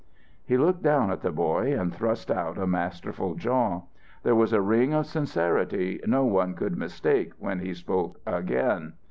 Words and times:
He 0.43 0.57
looked 0.57 0.81
down 0.81 1.11
at 1.11 1.21
the 1.21 1.31
boy 1.31 1.79
and 1.79 1.93
thrust 1.93 2.31
out 2.31 2.57
a 2.57 2.65
masterful 2.65 3.35
jaw. 3.35 3.83
There 4.23 4.33
was 4.33 4.51
a 4.51 4.59
ring 4.59 4.95
of 4.95 5.05
sincerity 5.05 5.99
no 6.07 6.25
one 6.25 6.55
could 6.55 6.75
mistake 6.75 7.33
when 7.37 7.59
he 7.59 7.75
spoke 7.75 8.19
again. 8.25 8.93